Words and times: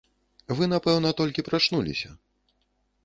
Вы, 0.47 0.67
верно, 0.67 1.13
только 1.13 1.43
проснулись. 1.43 2.07